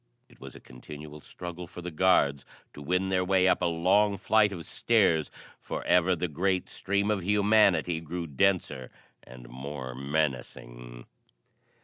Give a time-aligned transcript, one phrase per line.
[0.27, 4.17] It was a continual struggle for the guards to win their way up a long
[4.17, 8.89] flight of stairs, for ever the great stream of humanity grew denser
[9.21, 11.05] and more menacing.